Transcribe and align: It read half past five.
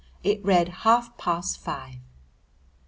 It 0.23 0.43
read 0.43 0.69
half 0.79 1.15
past 1.15 1.59
five. 1.59 1.99